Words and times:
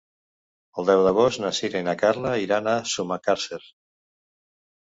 El 0.83 0.87
deu 0.89 1.01
d'agost 1.07 1.41
na 1.43 1.51
Sira 1.57 1.81
i 1.83 1.87
na 1.89 1.95
Carla 2.05 2.31
iran 2.47 2.71
a 2.73 2.73
Sumacàrcer. 2.95 3.61